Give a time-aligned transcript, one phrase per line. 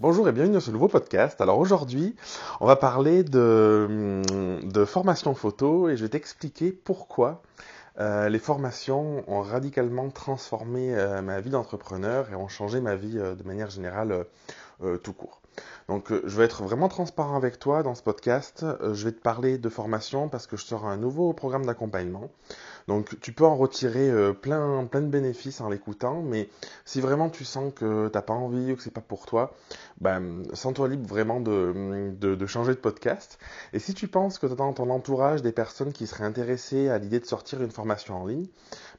[0.00, 1.40] Bonjour et bienvenue dans ce nouveau podcast.
[1.40, 2.14] Alors aujourd'hui,
[2.60, 4.22] on va parler de,
[4.86, 7.42] formation photo et je vais t'expliquer pourquoi
[7.98, 13.18] euh, les formations ont radicalement transformé euh, ma vie d'entrepreneur et ont changé ma vie
[13.18, 14.24] euh, de manière générale
[15.02, 15.40] tout court.
[15.88, 18.64] Donc je vais être vraiment transparent avec toi dans ce podcast.
[18.92, 22.30] je vais te parler de formation parce que je sors un nouveau programme d'accompagnement.
[22.88, 26.48] Donc tu peux en retirer euh, plein, plein de bénéfices en l'écoutant, mais
[26.86, 29.54] si vraiment tu sens que t'as pas envie ou que c'est pas pour toi,
[30.00, 33.38] ben, sens-toi libre vraiment de, changer de podcast.
[33.74, 36.96] Et si tu penses que tu dans ton entourage des personnes qui seraient intéressées à
[36.96, 38.46] l'idée de sortir une formation en ligne,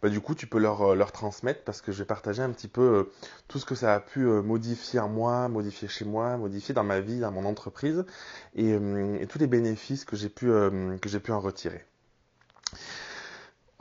[0.03, 2.67] ben, du coup tu peux leur, euh, transmettre parce que je vais partager un petit
[2.67, 3.03] peu euh,
[3.47, 6.99] tout ce que ça a pu modifier en moi, modifier chez moi, modifier dans ma
[6.99, 8.05] vie, dans mon entreprise
[8.53, 11.88] et, et tous les bénéfices que j'ai pu, que j'ai pu en retirer.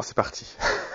[0.00, 0.46] Oh, c'est parti.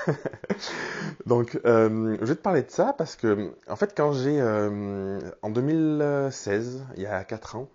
[1.25, 5.19] Donc, euh, je vais te parler de ça parce que, en fait, quand j'ai, euh,
[5.41, 7.67] en 2016, il y a 4 ans,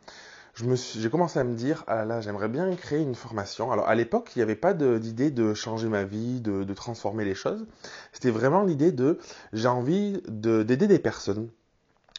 [0.54, 3.70] j'ai commencé à me dire, ah là, j'aimerais bien créer une formation.
[3.70, 7.34] Alors, à l'époque, il n'y avait pas d'idée de, changer ma vie, de, transformer les
[7.34, 7.66] choses.
[8.14, 9.18] C'était vraiment l'idée de,
[9.52, 11.50] j'ai envie d'aider des personnes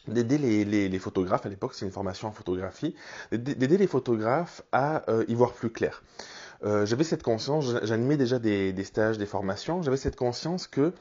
[0.08, 2.94] d'aider les, photographes, à l'époque c'est une formation en photographie,
[3.32, 6.02] d'aider les photographes à euh, y voir plus clair.
[6.62, 10.92] Euh, j'avais cette conscience, j'animais déjà des, stages, des formations, j'avais cette conscience que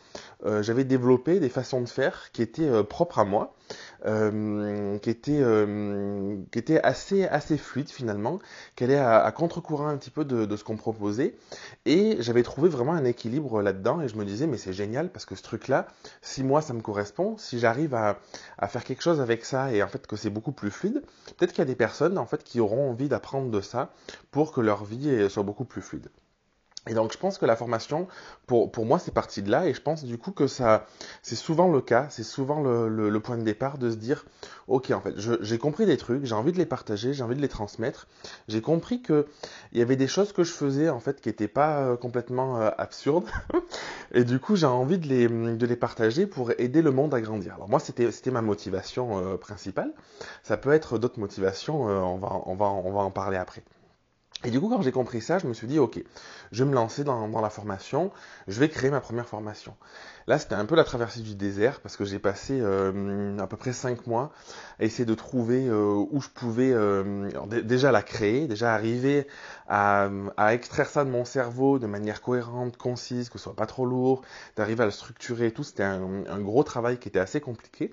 [0.45, 3.53] euh, j'avais développé des façons de faire qui étaient euh, propres à moi,
[4.03, 5.43] qui étaient,
[6.51, 8.39] qui étaient assez, assez fluides finalement,
[8.75, 11.35] qui allaient à, contre-courant un petit peu de, ce qu'on proposait,
[11.85, 15.25] et j'avais trouvé vraiment un équilibre là-dedans, et je me disais mais c'est génial parce
[15.25, 15.87] que ce truc-là,
[16.21, 18.19] si moi ça me correspond, si j'arrive à,
[18.57, 21.01] à faire quelque chose avec ça et en fait que c'est beaucoup plus fluide,
[21.37, 23.91] peut-être qu'il y a des personnes en fait qui auront envie d'apprendre de ça
[24.31, 26.09] pour que leur vie soit beaucoup plus fluide.
[26.89, 28.07] Et donc je pense que la formation,
[28.47, 30.87] pour, pour moi, c'est parti de là, et je pense du coup que ça,
[31.21, 34.25] c'est souvent le cas, c'est souvent le, le, point de départ de se dire,
[34.67, 37.41] ok, en fait, j'ai compris des trucs, j'ai envie de les partager, j'ai envie de
[37.41, 38.07] les transmettre,
[38.47, 39.27] j'ai compris que
[39.71, 42.59] il y avait des choses que je faisais en fait qui n'étaient pas euh, complètement
[42.59, 43.29] euh, absurdes,
[44.11, 47.21] et du coup j'ai envie de les, de les partager pour aider le monde à
[47.21, 47.53] grandir.
[47.53, 49.93] Alors moi, c'était c'était ma motivation euh, principale.
[50.41, 53.63] Ça peut être d'autres motivations, on va on va on va en parler après.
[54.45, 56.01] Et du coup, quand j'ai compris ça, je me suis dit, ok,
[56.51, 58.11] je vais me lancer dans, la formation,
[58.47, 59.75] je vais créer ma première formation.
[60.29, 63.57] Là, c'était un peu la traversée du désert parce que j'ai passé euh, à peu
[63.57, 64.31] près cinq mois
[64.79, 67.31] à essayer de trouver euh, où je pouvais euh,
[67.63, 69.25] déjà la créer, déjà arriver
[69.67, 70.07] à,
[70.51, 74.21] extraire ça de mon cerveau de manière cohérente, concise, que ce soit pas trop lourd,
[74.55, 75.63] d'arriver à le structurer et tout.
[75.63, 77.91] C'était un, gros travail qui était assez compliqué.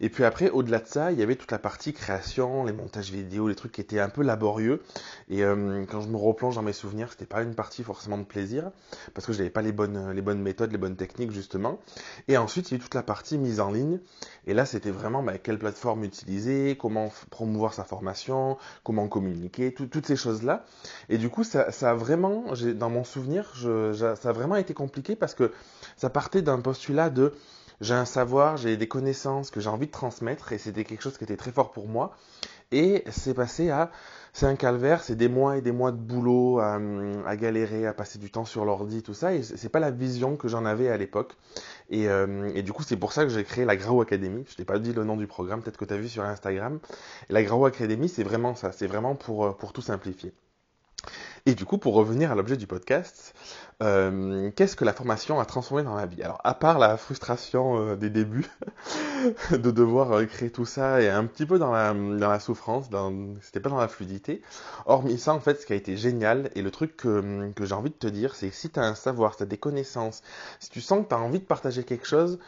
[0.00, 3.12] Et puis après, au-delà de ça, il y avait toute la partie création, les montages
[3.12, 4.82] vidéo, les trucs qui étaient un peu laborieux.
[5.28, 8.70] Et quand je me replonge dans mes souvenirs, c'était pas une partie forcément de plaisir
[9.14, 11.75] parce que je n'avais pas les bonnes, les bonnes méthodes, les bonnes techniques justement.
[12.28, 14.00] Et ensuite, il y a eu toute la partie mise en ligne.
[14.46, 20.06] Et là, c'était vraiment bah, quelle plateforme utiliser, comment promouvoir sa formation, comment communiquer, toutes
[20.06, 20.64] ces choses-là.
[21.08, 22.44] Et du coup, ça, a vraiment,
[22.74, 23.52] dans mon souvenir,
[23.94, 25.52] ça a vraiment été compliqué parce que
[25.96, 27.32] ça partait d'un postulat de
[27.80, 31.18] j'ai un savoir, j'ai des connaissances que j'ai envie de transmettre et c'était quelque chose
[31.18, 32.16] qui était très fort pour moi.
[32.72, 33.90] Et c'est passé à,
[34.32, 36.78] c'est un calvaire, c'est des mois et des mois de boulot à,
[37.36, 39.32] galérer, à passer du temps sur l'ordi, tout ça.
[39.34, 41.36] Et c'est pas la vision que j'en avais à l'époque.
[41.90, 44.44] Et, euh, et, du coup, c'est pour ça que j'ai créé la Grau Academy.
[44.48, 46.80] Je t'ai pas dit le nom du programme, peut-être que tu as vu sur Instagram.
[47.30, 48.72] Et la Grau Academy, c'est vraiment ça.
[48.72, 50.34] C'est vraiment pour, euh, pour tout simplifier.
[51.46, 53.32] Et du coup, pour revenir à l'objet du podcast,
[53.82, 56.22] euh, qu'est-ce que la formation a transformé dans ma vie?
[56.22, 58.50] Alors, à part la frustration des débuts,
[59.50, 62.86] de devoir euh, créer tout ça et un petit peu dans la, dans la souffrance,
[63.40, 64.42] c'était pas dans la fluidité.
[64.86, 67.74] Hormis ça, en fait, ce qui a été génial et le truc que, que j'ai
[67.74, 69.58] envie de te dire, c'est que si tu as un savoir, si tu as des
[69.58, 70.22] connaissances,
[70.60, 72.38] si tu sens que tu as envie de partager quelque chose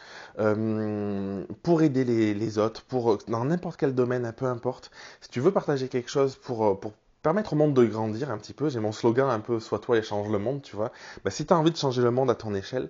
[1.63, 4.91] pour aider les, les autres, pour dans n'importe quel domaine, peu importe,
[5.21, 8.53] si tu veux partager quelque chose pour, pour permettre au monde de grandir un petit
[8.53, 8.69] peu.
[8.69, 10.91] J'ai mon slogan un peu Sois toi et change le monde, tu vois.
[11.23, 12.89] Bah, si tu envie de changer le monde à ton échelle,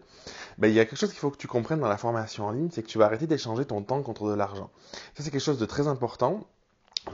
[0.57, 2.51] bah, il y a quelque chose qu'il faut que tu comprennes dans la formation en
[2.51, 4.69] ligne, c'est que tu vas arrêter d'échanger ton temps contre de l'argent.
[5.15, 6.48] Ça, c'est quelque chose de très important.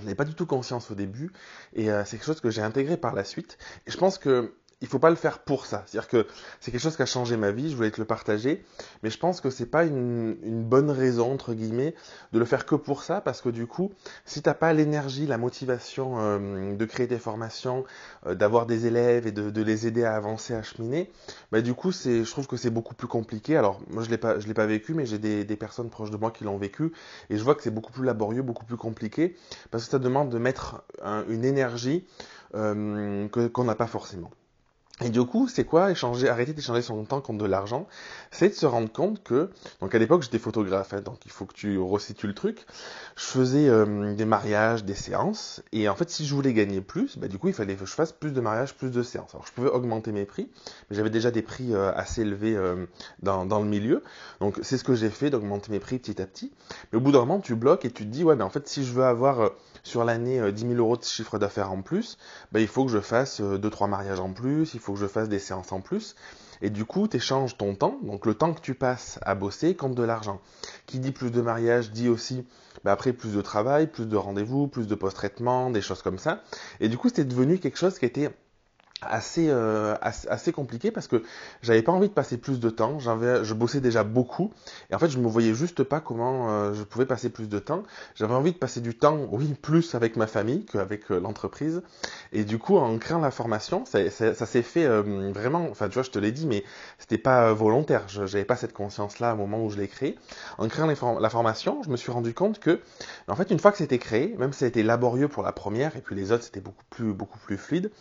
[0.01, 1.31] Je n'ai pas du tout conscience au début
[1.73, 3.57] et euh, c'est quelque chose que j'ai intégré par la suite.
[3.87, 4.55] Et je pense que
[4.85, 5.83] il faut pas le faire pour ça.
[5.87, 6.27] C'est-à-dire que
[6.59, 8.63] c'est quelque chose qui a changé ma vie, je voulais te le partager,
[9.01, 11.95] mais je pense que c'est pas une, bonne raison, entre guillemets,
[12.33, 13.91] de le faire que pour ça, parce que du coup,
[14.25, 17.83] si t'as pas l'énergie, la motivation euh, de créer des formations,
[18.27, 21.11] euh, d'avoir des élèves et de, les aider à avancer, à cheminer,
[21.51, 23.57] bah du coup, je trouve que c'est beaucoup plus compliqué.
[23.57, 26.29] Alors, moi, je l'ai pas, l'ai pas vécu, mais j'ai des, personnes proches de moi
[26.29, 26.91] qui l'ont vécu,
[27.31, 29.35] et je vois que c'est beaucoup plus laborieux, beaucoup plus compliqué,
[29.71, 30.83] parce que ça demande de mettre
[31.27, 32.05] une énergie
[32.53, 34.29] euh, qu'on n'a pas forcément.
[35.03, 37.85] Et du coup, c'est quoi échanger, arrêter d'échanger son temps contre de l'argent?
[38.31, 39.49] C'est de se rendre compte que,
[39.81, 42.65] donc à l'époque j'étais photographe, hein, donc il faut que tu resitues le truc.
[43.17, 47.17] Je faisais euh, des mariages, des séances, et en fait si je voulais gagner plus,
[47.17, 49.35] bah, du coup il fallait que je fasse plus de mariages, plus de séances.
[49.35, 50.49] Alors je pouvais augmenter mes prix,
[50.89, 52.85] mais j'avais déjà des prix euh, assez élevés euh,
[53.21, 54.01] dans, dans, le milieu,
[54.39, 56.53] donc c'est ce que j'ai fait, d'augmenter mes prix petit à petit.
[56.93, 58.65] Mais au bout d'un moment tu bloques et tu te dis, ouais, mais en fait
[58.69, 59.51] si je veux avoir
[59.83, 62.17] sur l'année 10 000 euros de chiffre d'affaires en plus,
[62.53, 65.71] bah, il faut que je fasse 2-3 mariages en plus, que je fasse des séances
[65.71, 66.15] en plus.
[66.61, 69.75] Et du coup, tu échanges ton temps, donc le temps que tu passes à bosser,
[69.75, 70.39] contre de l'argent.
[70.85, 72.45] Qui dit plus de mariage dit aussi
[72.83, 76.43] bah, après plus de travail, plus de rendez-vous, plus de post-traitement, des choses comme ça.
[76.79, 78.29] Et du coup, c'était devenu quelque chose qui était
[79.09, 81.23] assez, euh, assez, compliqué parce que
[81.61, 82.99] j'avais pas envie de passer plus de temps.
[82.99, 84.51] J'avais, je bossais déjà beaucoup
[84.89, 87.59] et en fait je me voyais juste pas comment euh, je pouvais passer plus de
[87.59, 87.83] temps.
[88.15, 91.81] J'avais envie de passer du temps, oui, plus avec ma famille qu'avec euh, l'entreprise.
[92.33, 95.67] Et du coup, en créant la formation, ça, ça, ça s'est fait vraiment.
[95.69, 96.63] Enfin, tu vois, je te l'ai dit, mais
[96.99, 98.03] c'était pas volontaire.
[98.07, 100.17] Je n'avais pas cette conscience-là au moment où je l'ai créé.
[100.57, 100.87] En créant
[101.19, 102.81] la formation, je me suis rendu compte que,
[103.27, 105.51] en fait, une fois que c'était créé, même si ça a été laborieux pour la
[105.51, 107.91] première et puis les autres c'était beaucoup plus beaucoup plus fluide.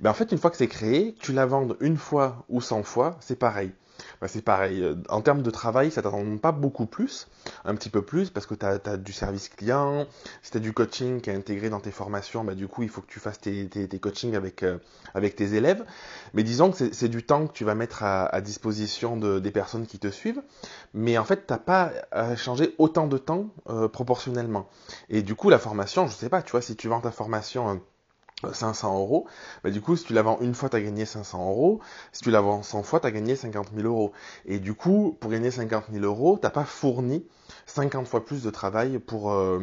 [0.00, 2.82] Ben en fait, une fois que c'est créé, tu la vendes une fois ou 100
[2.84, 3.72] fois, c'est pareil.
[4.20, 4.82] Ben c'est pareil.
[4.82, 7.26] Euh, en termes de travail, ça t'attend pas beaucoup plus,
[7.64, 10.06] un petit peu plus, parce que tu as, du service client,
[10.42, 12.88] si tu as du coaching qui est intégré dans tes formations, ben du coup, il
[12.88, 14.78] faut que tu fasses tes, tes, tes coachings avec, euh,
[15.14, 15.84] avec tes élèves.
[16.34, 19.50] Mais disons que c'est du temps que tu vas mettre à, à disposition de, des
[19.50, 20.42] personnes qui te suivent.
[20.94, 24.68] Mais en fait, tu n'as pas à changer autant de temps euh, proportionnellement.
[25.08, 27.80] Et du coup, la formation, je sais pas, tu vois, si tu vends ta formation
[28.52, 29.26] 500 euros,
[29.64, 31.80] bah du coup, si tu la vends une fois, tu as gagné 500 euros.
[32.12, 34.12] Si tu la vends 100 fois, tu as gagné 50 000 euros.
[34.46, 37.24] Et du coup, pour gagner 50 000 euros, t'as pas fourni
[37.66, 39.58] 50 fois plus de travail pour, euh,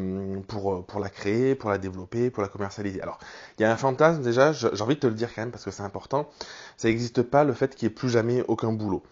[0.48, 3.02] pour, euh, pour la créer, pour la développer, pour la commercialiser.
[3.02, 3.20] Alors,
[3.58, 5.64] il y a un fantasme déjà, j'ai envie de te le dire quand même parce
[5.64, 6.30] que c'est important.
[6.78, 9.04] Ça n'existe pas le fait qu'il n'y ait plus jamais aucun boulot.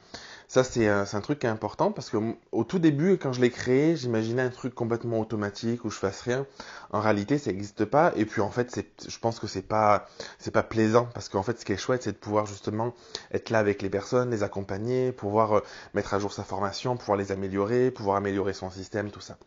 [0.48, 2.18] Ça, c'est un, truc qui est important parce que
[2.52, 6.22] au tout début, quand je l'ai créé, j'imaginais un truc complètement automatique où je fasse
[6.22, 6.46] rien.
[6.92, 8.14] En réalité, ça n'existe pas.
[8.16, 10.08] Et puis, en fait, je pense que c'est pas,
[10.40, 12.94] c'est pas plaisant parce qu'en fait, ce qui est chouette, c'est de pouvoir justement
[13.32, 15.62] être là avec les personnes, les accompagner, pouvoir euh,
[15.94, 19.38] mettre à jour sa formation, pouvoir les améliorer, pouvoir améliorer son système, tout ça.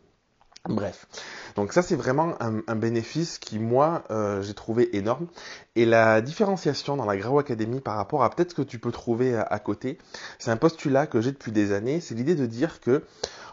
[0.67, 1.07] Bref,
[1.55, 5.27] donc ça c'est vraiment un, bénéfice qui moi euh, j'ai trouvé énorme.
[5.75, 8.91] Et la différenciation dans la Grau Academy par rapport à peut-être ce que tu peux
[8.91, 9.97] trouver à, côté,
[10.39, 12.01] c'est un postulat que j'ai depuis des années.
[12.01, 13.03] C'est l'idée de dire que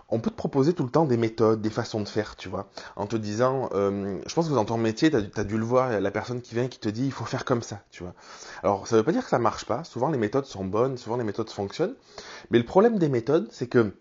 [0.08, 2.68] on peut te proposer tout le temps des méthodes, des façons de faire, tu vois,
[2.96, 6.00] en te disant, euh, je pense que dans ton métier, tu as, dû le voir,
[6.00, 8.14] la personne qui vient qui te dit, il faut faire comme ça, tu vois.
[8.62, 9.82] Alors ça veut pas dire que ça marche pas.
[9.84, 11.94] Souvent les méthodes sont bonnes, souvent les méthodes fonctionnent,
[12.50, 13.94] mais le problème des méthodes, c'est que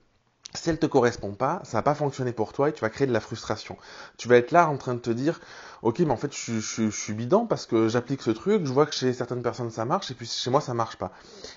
[0.56, 3.08] si elle te correspond pas, ça va pas fonctionner pour toi et tu vas créer
[3.08, 3.78] de la frustration.
[4.18, 5.40] Tu vas être là en train de te dire,
[5.82, 8.72] ok, mais en fait, je, je, je suis bidon parce que j'applique ce truc, je
[8.72, 11.12] vois que chez certaines personnes ça marche et puis chez moi ça marche pas.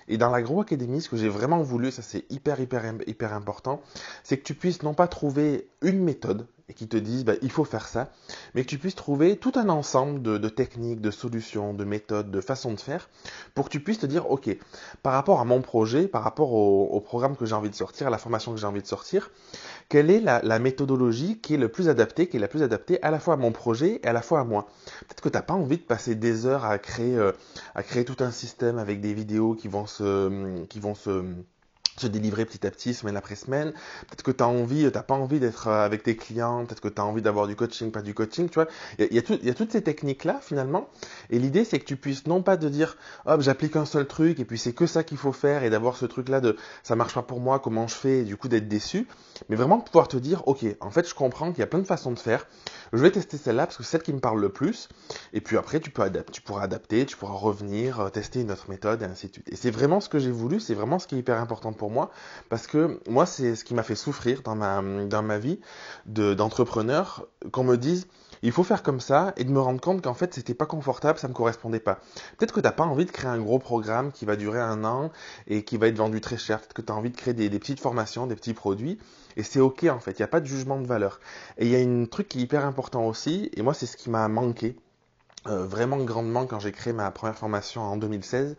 [0.08, 3.82] Et dans l'agro-académie, ce que j'ai vraiment voulu, ça c'est hyper, hyper, hyper important,
[4.24, 7.50] c'est que tu puisses non pas trouver une méthode, et qui te disent bah, il
[7.50, 8.10] faut faire ça,
[8.54, 12.40] mais que tu puisses trouver tout un ensemble de, techniques, de solutions, de méthodes, de
[12.40, 13.08] façons de faire,
[13.54, 14.56] pour que tu puisses te dire ok,
[15.02, 18.10] par rapport à mon projet, par rapport au, programme que j'ai envie de sortir, à
[18.10, 19.30] la formation que j'ai envie de sortir,
[19.88, 23.10] quelle est la, méthodologie qui est le plus adaptée, qui est la plus adaptée à
[23.10, 24.66] la fois à mon projet et à la fois à moi?
[25.00, 27.32] Peut-être que tu n'as pas envie de passer des heures à créer, euh,
[27.76, 31.22] à créer tout un système avec des vidéos qui vont se, qui vont se
[31.98, 33.72] se délivrer petit à petit, semaine après semaine.
[34.08, 36.88] Peut-être que tu as envie, t'as pas envie d'être euh, avec tes clients, peut-être que
[36.88, 38.66] tu as envie d'avoir du coaching, pas du coaching, tu vois.
[38.98, 40.88] Il y a, y a, toutes ces techniques-là, finalement.
[41.30, 44.40] Et l'idée, c'est que tu puisses non pas de dire, hop, j'applique un seul truc,
[44.40, 47.14] et puis c'est que ça qu'il faut faire, et d'avoir ce truc-là de, ça marche
[47.14, 49.06] pas pour moi, comment je fais, et du coup d'être déçu.
[49.48, 51.86] Mais vraiment pouvoir te dire, ok, en fait, je comprends qu'il y a plein de
[51.86, 52.46] façons de faire.
[52.92, 54.88] Je vais tester celle-là parce que c'est celle qui me parle le plus.
[55.32, 58.70] Et puis après, tu peux tu pourras adapter, tu pourras revenir, euh, tester une autre
[58.70, 59.48] méthode, et ainsi de suite.
[59.50, 61.85] Et c'est vraiment ce que j'ai voulu, c'est vraiment ce qui est hyper important pour
[61.90, 62.10] moi
[62.48, 65.60] parce que moi, c'est ce qui m'a fait souffrir dans ma, vie
[66.06, 68.06] d'entrepreneur, qu'on me dise,
[68.42, 71.18] il faut faire comme ça, et de me rendre compte qu'en fait, c'était pas confortable,
[71.18, 71.98] ça me correspondait pas.
[72.38, 75.10] Peut-être que t'as pas envie de créer un gros programme qui va durer un an
[75.46, 76.60] et qui va être vendu très cher.
[76.60, 78.98] Peut-être que tu as envie de créer des, des, petites formations, des petits produits,
[79.36, 80.12] et c'est ok en fait.
[80.12, 81.20] Il n'y a pas de jugement de valeur.
[81.58, 83.96] Et il y a un truc qui est hyper important aussi, et moi, c'est ce
[83.96, 84.76] qui m'a manqué
[85.48, 88.56] vraiment grandement quand j'ai créé ma première formation en 2016,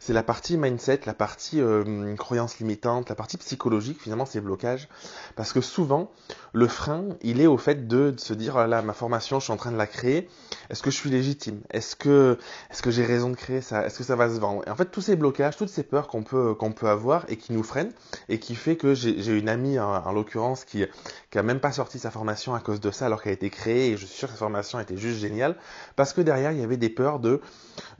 [0.00, 4.88] c'est la partie mindset, la partie euh, croyance limitante, la partie psychologique, finalement ces blocages.
[5.36, 6.10] Parce que souvent,
[6.52, 9.52] le frein, il est au fait de, se dire, oh là, ma formation, je suis
[9.52, 10.28] en train de la créer,
[10.70, 11.60] est-ce que je suis légitime?
[11.70, 12.38] Est-ce que,
[12.70, 13.86] est-ce que j'ai raison de créer ça?
[13.86, 14.62] Est-ce que ça va se vendre?
[14.66, 17.36] Et en fait, tous ces blocages, toutes ces peurs qu'on peut, qu'on peut avoir et
[17.36, 17.92] qui nous freinent,
[18.28, 20.84] et qui fait que j'ai une amie, en, en l'occurrence, qui,
[21.30, 23.92] qui même pas sorti sa formation à cause de ça, alors qu'elle a été créée,
[23.92, 25.56] et je suis sûr que sa formation était juste géniale,
[25.96, 27.40] parce que derrière, il y avait des peurs de,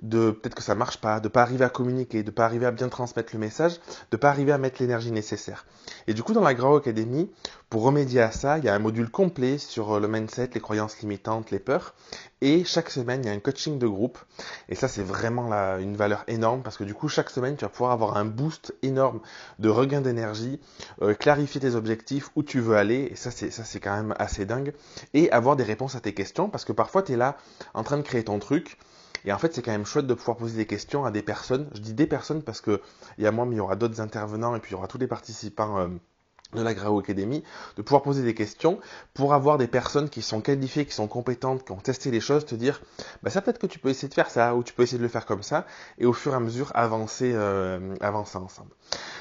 [0.02, 2.70] de peut-être que ça marche pas, de pas arriver à communiquer, de pas arriver à
[2.70, 5.66] bien transmettre le message, de pas arriver à mettre l'énergie nécessaire.
[6.06, 7.30] Et du coup, dans la Grau Academy,
[7.74, 11.00] pour remédier à ça, il y a un module complet sur le mindset, les croyances
[11.00, 11.96] limitantes, les peurs.
[12.40, 14.16] Et chaque semaine, il y a un coaching de groupe.
[14.68, 17.68] Et ça, c'est vraiment une valeur énorme parce que du coup, chaque semaine, tu vas
[17.68, 19.18] pouvoir avoir un boost énorme
[19.58, 20.60] de regain d'énergie,
[21.02, 23.08] euh, clarifier tes objectifs, où tu veux aller.
[23.10, 24.72] Et ça, c'est, ça, c'est quand même assez dingue.
[25.12, 27.36] Et avoir des réponses à tes questions parce que parfois, tu es là
[27.74, 28.78] en train de créer ton truc.
[29.24, 31.68] Et en fait, c'est quand même chouette de pouvoir poser des questions à des personnes.
[31.74, 32.80] Je dis des personnes parce que
[33.18, 34.86] il y a moi, mais il y aura d'autres intervenants et puis il y aura
[34.86, 35.80] tous les participants.
[35.80, 35.88] Euh,
[36.54, 37.42] de la Grau Academy,
[37.76, 38.78] de pouvoir poser des questions
[39.12, 42.44] pour avoir des personnes qui sont qualifiées, qui sont compétentes, qui ont testé les choses,
[42.44, 42.80] te dire,
[43.22, 45.02] bah ça peut-être que tu peux essayer de faire ça, ou tu peux essayer de
[45.02, 45.66] le faire comme ça,
[45.98, 48.70] et au fur et à mesure avancer, euh, avancer ensemble.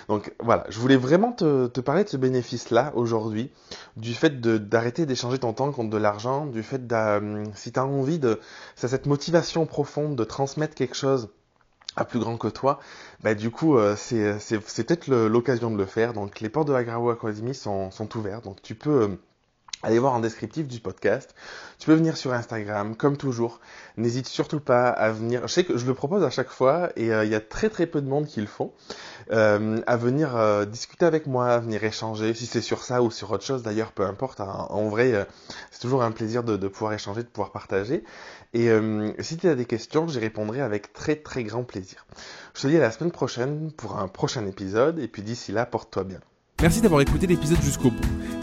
[0.07, 3.51] Donc voilà, je voulais vraiment te, te parler de ce bénéfice-là aujourd'hui,
[3.97, 7.85] du fait d'arrêter d'échanger ton temps contre de l'argent, du fait de, si tu as
[7.85, 8.39] envie de,
[8.75, 11.29] c'est cette motivation profonde de transmettre quelque chose
[11.95, 12.79] à plus grand que toi,
[13.21, 16.13] bah du coup euh, c'est peut-être l'occasion de le faire.
[16.13, 19.17] Donc les portes de la Gravo Academy sont, sont ouvertes, donc tu peux
[19.83, 21.35] aller voir en descriptif du podcast.
[21.77, 23.59] Tu peux venir sur Instagram, comme toujours.
[23.97, 25.41] N'hésite surtout pas à venir.
[25.47, 27.69] Je sais que je le propose à chaque fois et euh, il y a très
[27.69, 28.71] très peu de monde qui le font.
[29.31, 32.33] Euh, à venir euh, discuter avec moi, à venir échanger.
[32.33, 34.39] Si c'est sur ça ou sur autre chose, d'ailleurs, peu importe.
[34.39, 34.67] Hein.
[34.69, 35.27] En vrai,
[35.71, 38.03] c'est toujours un plaisir de, pouvoir échanger, de pouvoir partager.
[38.53, 38.69] Et
[39.19, 42.05] si tu as des questions, j'y répondrai avec très très grand plaisir.
[42.53, 44.99] Je te dis à la semaine prochaine pour un prochain épisode.
[44.99, 46.19] Et puis d'ici là, porte-toi bien.
[46.61, 48.42] Merci d'avoir écouté l'épisode jusqu'au bout.